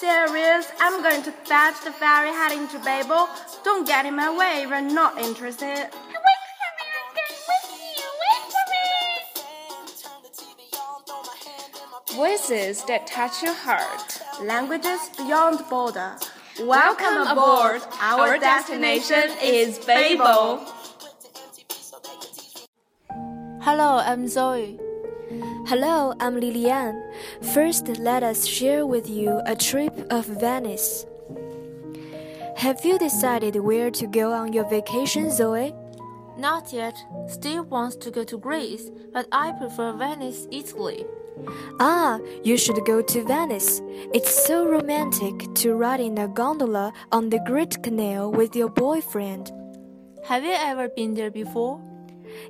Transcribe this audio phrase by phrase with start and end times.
[0.00, 0.66] Serious.
[0.80, 3.28] I'm going to fetch the ferry heading to Babel.
[3.62, 5.66] Don't get in my way if you're not interested.
[5.66, 7.66] Wait for me, I'm going with
[7.98, 8.08] you.
[8.22, 8.64] Wait for
[12.14, 12.16] me.
[12.16, 14.22] Voices that touch your heart.
[14.42, 16.16] Languages beyond border.
[16.62, 17.82] Welcome aboard.
[18.00, 20.64] Our destination is Babel.
[23.60, 24.80] Hello, I'm Zoe.
[25.66, 27.09] Hello, I'm Lilian.
[27.42, 31.06] First, let us share with you a trip of Venice.
[32.56, 35.74] Have you decided where to go on your vacation, Zoe?
[36.36, 36.96] Not yet.
[37.28, 41.06] Steve wants to go to Greece, but I prefer Venice, Italy.
[41.80, 43.80] Ah, you should go to Venice.
[44.12, 49.50] It's so romantic to ride in a gondola on the Great Canal with your boyfriend.
[50.24, 51.80] Have you ever been there before?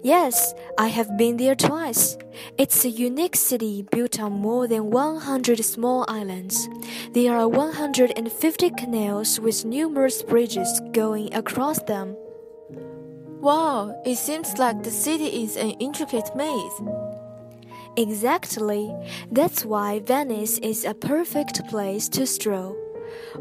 [0.02, 2.16] Yes, I have been there twice.
[2.58, 6.68] It's a unique city built on more than 100 small islands.
[7.12, 12.16] There are 150 canals with numerous bridges going across them.
[13.40, 16.80] Wow, it seems like the city is an intricate maze.
[17.96, 18.94] Exactly.
[19.30, 22.76] That's why Venice is a perfect place to stroll.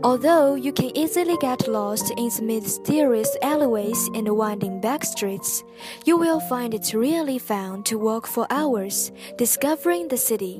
[0.03, 5.63] Although you can easily get lost in its mysterious alleyways and winding back streets,
[6.05, 10.59] you will find it really fun to walk for hours, discovering the city.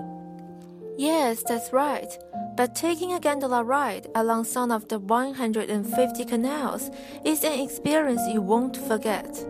[0.98, 2.12] Yes, that's right.
[2.58, 6.92] But taking a gondola ride along some of the 150 canals
[7.24, 9.46] is an experience you won't forget.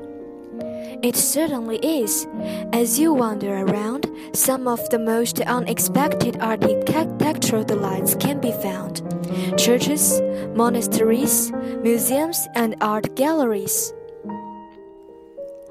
[1.02, 2.28] It certainly is.
[2.74, 9.02] As you wander around, some of the most unexpected architectural delights can be found
[9.58, 10.22] churches,
[10.56, 11.52] monasteries,
[11.84, 13.94] museums, and art galleries.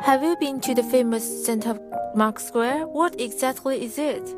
[0.01, 1.67] Have you been to the famous St.
[2.15, 2.87] Mark Square?
[2.87, 4.35] What exactly is it?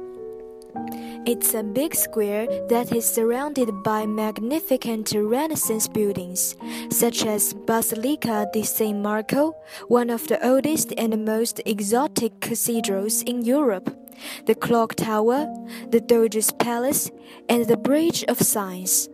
[1.26, 6.56] It's a big square that is surrounded by magnificent Renaissance buildings,
[6.90, 9.54] such as Basilica di San Marco,
[9.88, 13.94] one of the oldest and most exotic cathedrals in Europe,
[14.46, 15.46] the Clock Tower,
[15.90, 17.10] the Doge's Palace,
[17.48, 19.08] and the Bridge of Sighs.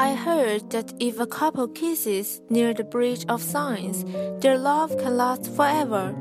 [0.00, 4.04] I heard that if a couple kisses near the Bridge of Sighs,
[4.40, 6.14] their love can last forever.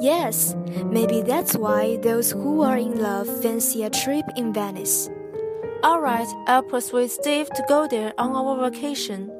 [0.00, 0.54] Yes,
[0.86, 5.10] maybe that's why those who are in love fancy a trip in Venice.
[5.84, 9.30] Alright, I'll persuade Steve to go there on our vacation.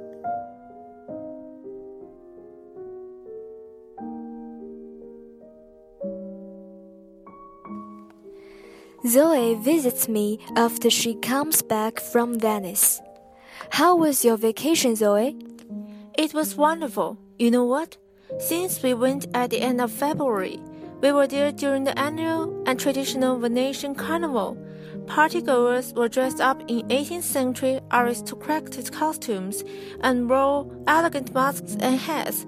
[9.06, 13.00] Zoe visits me after she comes back from Venice.
[13.70, 15.36] How was your vacation, Zoe?
[16.16, 17.16] It was wonderful.
[17.38, 17.96] You know what?
[18.36, 20.60] Since we went at the end of February,
[21.00, 24.56] we were there during the annual and traditional Venetian Carnival.
[25.06, 29.64] Partygoers were dressed up in 18th century aristocratic costumes
[30.02, 32.44] and wore elegant masks and hats.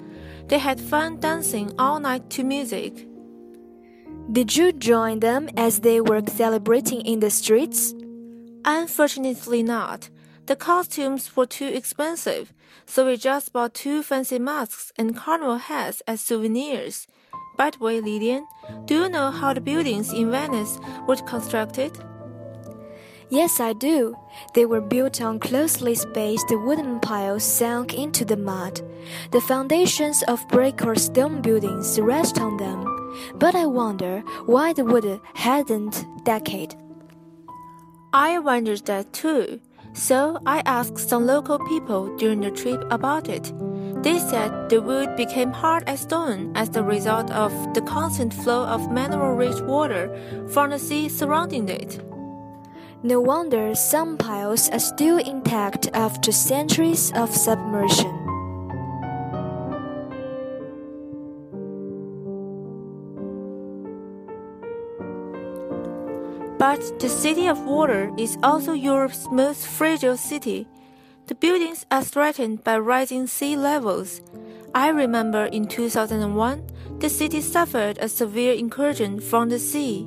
[0.49, 3.07] They had fun dancing all night to music.
[4.31, 7.95] Did you join them as they were celebrating in the streets?
[8.65, 10.11] Unfortunately, not.
[10.51, 12.53] The costumes were too expensive,
[12.85, 17.07] so we just bought two fancy masks and carnival hats as souvenirs.
[17.57, 18.49] By the way, Lilian,
[18.85, 21.97] do you know how the buildings in Venice were constructed?
[23.29, 24.17] Yes, I do.
[24.55, 28.81] They were built on closely spaced wooden piles sunk into the mud.
[29.31, 32.83] The foundations of brick or stone buildings rest on them,
[33.37, 36.75] but I wonder why the wood hadn't decayed.
[38.13, 39.61] I wondered that too.
[39.93, 43.53] So I asked some local people during the trip about it.
[44.03, 48.65] They said the wood became hard as stone as the result of the constant flow
[48.65, 50.09] of mineral rich water
[50.49, 52.01] from the sea surrounding it.
[53.03, 58.20] No wonder some piles are still intact after centuries of submersion.
[66.61, 70.69] But the City of Water is also Europe's most fragile city.
[71.27, 74.21] The buildings are threatened by rising sea levels.
[74.75, 76.67] I remember in 2001,
[76.99, 80.07] the city suffered a severe incursion from the sea.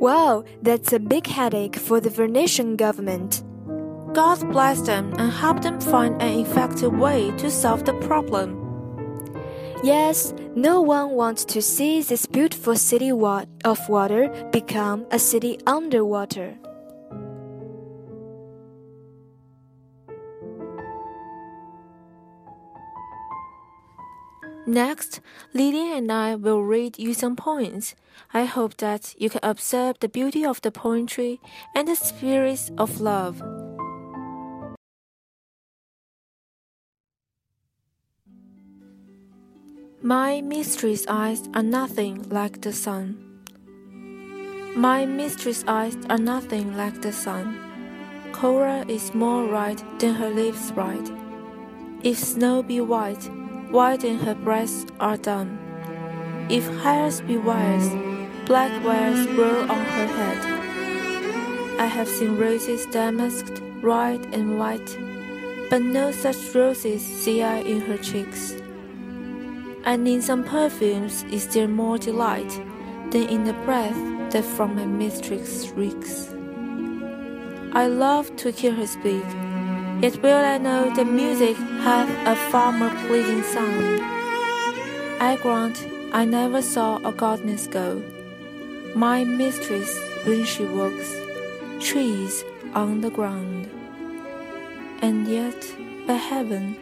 [0.00, 3.44] Wow, that's a big headache for the Venetian government.
[4.14, 8.63] God bless them and help them find an effective way to solve the problem.
[9.84, 15.58] Yes, no one wants to see this beautiful city wa- of water become a city
[15.66, 16.56] underwater.
[24.66, 25.20] Next,
[25.52, 27.94] Lilian and I will read you some poems.
[28.32, 31.42] I hope that you can observe the beauty of the poetry
[31.74, 33.42] and the spirits of love.
[40.06, 43.16] My mistress' eyes are nothing like the sun.
[44.76, 47.58] My mistress' eyes are nothing like the sun.
[48.30, 51.10] Cora is more right than her lips right.
[52.02, 53.24] If snow be white,
[53.70, 55.58] white than her breasts are done.
[56.50, 57.88] If hairs be wires,
[58.44, 61.80] black wires grow on her head.
[61.80, 64.98] I have seen roses damasked, red and white,
[65.70, 68.56] but no such roses see I in her cheeks.
[69.84, 72.50] And in some perfumes is there more delight
[73.10, 73.96] than in the breath
[74.32, 76.30] that from my mistress reeks.
[77.72, 79.24] I love to hear her speak,
[80.00, 84.00] yet well I know that music hath a far more pleasing sound.
[85.20, 88.00] I grant I never saw a goddess go.
[88.94, 91.12] My mistress, when she walks,
[91.80, 93.68] trees on the ground.
[95.02, 95.60] And yet,
[96.06, 96.76] by heaven,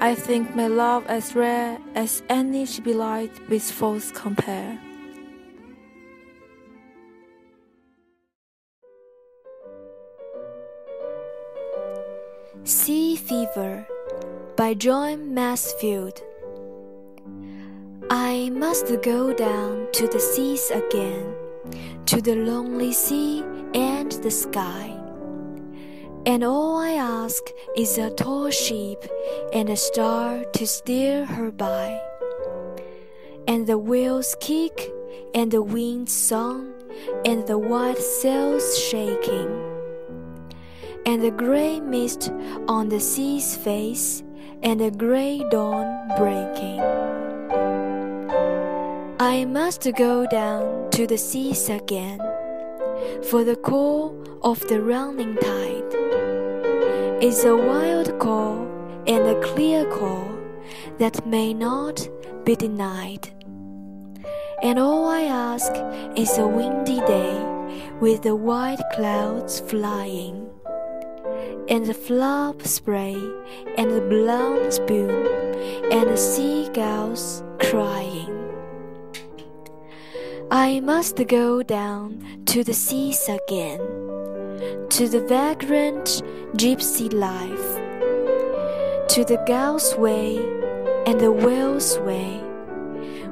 [0.00, 4.78] I think my love as rare as any she light with false compare.
[12.64, 13.86] Sea Fever
[14.56, 16.22] by John Masefield.
[18.10, 21.34] I must go down to the seas again,
[22.06, 23.42] to the lonely sea
[23.74, 25.03] and the sky.
[26.26, 27.42] And all I ask
[27.76, 29.04] is a tall ship
[29.52, 32.00] and a star to steer her by.
[33.46, 34.90] And the wheels kick,
[35.34, 36.72] and the wind song,
[37.24, 39.74] and the white sails shaking
[41.06, 42.32] and the gray mist
[42.66, 44.22] on the sea's face,
[44.62, 45.86] and the gray dawn
[46.16, 46.80] breaking.
[49.20, 52.20] I must go down to the seas again,
[53.22, 55.94] for the call of the running tide
[57.22, 58.66] is a wild call
[59.06, 60.28] and a clear call
[60.98, 62.08] that may not
[62.44, 63.28] be denied.
[64.62, 65.72] And all I ask
[66.16, 67.38] is a windy day
[68.00, 70.44] with the white clouds flying
[71.68, 73.14] and the flop spray,
[73.78, 75.26] and the blown spoon,
[75.90, 78.43] and the seagulls crying.
[80.56, 83.80] I must go down to the seas again,
[84.88, 86.22] to the vagrant
[86.56, 87.68] gypsy life,
[89.08, 90.36] to the gulls' way
[91.08, 92.38] and the whale's way,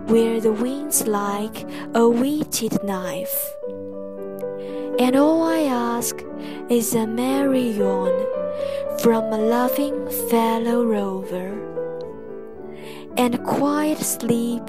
[0.07, 1.65] where the wind's like
[1.95, 3.55] a whetted knife.
[4.99, 6.25] And all I ask
[6.69, 8.27] is a merry yawn
[8.99, 11.55] from a loving fellow rover,
[13.17, 14.65] and quiet sleep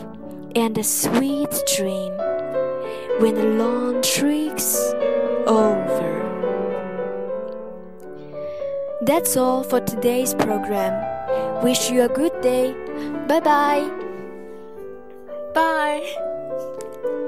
[0.55, 2.13] and a sweet dream
[3.19, 4.77] when the long trick's
[5.47, 6.11] over.
[9.01, 10.93] That's all for today's program.
[11.63, 12.73] Wish you a good day.
[13.27, 13.89] Bye bye.
[15.53, 17.19] Bye!